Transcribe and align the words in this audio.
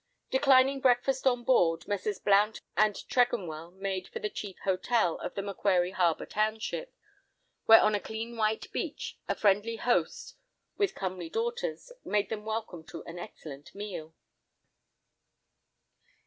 Declining 0.31 0.81
breakfast 0.81 1.27
on 1.27 1.43
board, 1.43 1.87
Messrs. 1.87 2.17
Blount 2.17 2.59
and 2.75 2.95
Tregonwell 3.07 3.69
made 3.75 4.07
for 4.07 4.17
the 4.17 4.31
chief 4.31 4.57
"hotel" 4.63 5.17
of 5.19 5.35
the 5.35 5.43
Macquarie 5.43 5.91
Harbour 5.91 6.25
township, 6.25 6.91
where 7.67 7.81
on 7.81 7.93
a 7.93 7.99
clean 7.99 8.35
white 8.35 8.71
beach, 8.71 9.19
a 9.29 9.35
friendly 9.35 9.75
host, 9.75 10.35
with 10.75 10.95
comely 10.95 11.29
daughters, 11.29 11.91
made 12.03 12.29
them 12.29 12.45
welcome 12.45 12.83
to 12.85 13.03
an 13.03 13.19
excellent 13.19 13.75
meal. 13.75 14.15